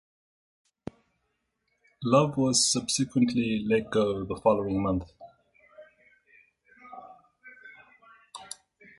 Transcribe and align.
Love 2.03 2.35
was 2.35 2.71
subsequently 2.71 3.63
let 3.67 3.91
go 3.91 4.25
the 4.25 4.35
following 4.35 4.81
month. 4.81 5.11